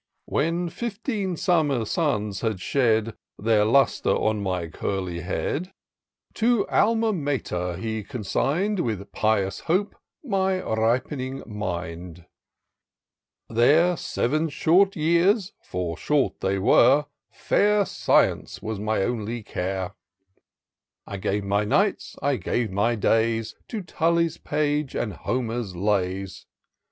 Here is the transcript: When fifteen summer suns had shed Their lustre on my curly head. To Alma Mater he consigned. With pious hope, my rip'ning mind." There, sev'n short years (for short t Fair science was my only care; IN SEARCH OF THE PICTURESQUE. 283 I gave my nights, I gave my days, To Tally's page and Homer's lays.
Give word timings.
When 0.25 0.69
fifteen 0.69 1.37
summer 1.37 1.85
suns 1.85 2.41
had 2.41 2.59
shed 2.59 3.13
Their 3.37 3.63
lustre 3.65 4.09
on 4.15 4.41
my 4.41 4.67
curly 4.67 5.19
head. 5.19 5.73
To 6.41 6.67
Alma 6.69 7.13
Mater 7.13 7.75
he 7.77 8.01
consigned. 8.03 8.79
With 8.79 9.11
pious 9.11 9.59
hope, 9.59 9.95
my 10.23 10.53
rip'ning 10.59 11.45
mind." 11.45 12.25
There, 13.47 13.95
sev'n 13.95 14.49
short 14.49 14.95
years 14.95 15.53
(for 15.61 15.95
short 15.95 16.39
t 16.39 16.57
Fair 17.31 17.85
science 17.85 18.59
was 18.59 18.79
my 18.79 19.03
only 19.03 19.43
care; 19.43 19.83
IN 19.85 19.85
SEARCH 19.85 19.93
OF 21.05 21.11
THE 21.11 21.11
PICTURESQUE. 21.11 21.21
283 21.21 21.29
I 21.29 21.31
gave 21.31 21.43
my 21.47 21.77
nights, 21.77 22.15
I 22.23 22.35
gave 22.37 22.71
my 22.71 22.95
days, 22.95 23.53
To 23.67 23.83
Tally's 23.83 24.39
page 24.39 24.95
and 24.95 25.13
Homer's 25.13 25.75
lays. 25.75 26.47